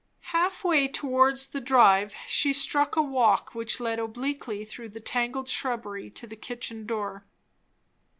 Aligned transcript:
Half 0.33 0.63
way 0.63 0.87
towards 0.87 1.45
the 1.49 1.61
drive, 1.61 2.15
she 2.25 2.53
struck 2.53 2.95
a 2.95 3.03
walk 3.03 3.53
which 3.53 3.79
led 3.79 3.99
obliquely 3.99 4.65
through 4.65 4.89
the 4.89 4.99
tangled 4.99 5.47
shrubbery 5.47 6.09
to 6.09 6.25
the 6.25 6.35
kitchen 6.35 6.87
door. 6.87 7.23